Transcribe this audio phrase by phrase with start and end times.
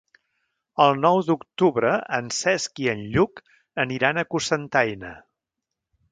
[0.83, 3.43] El nou d'octubre en Cesc i en Lluc
[3.83, 5.13] aniran a Cocentaina.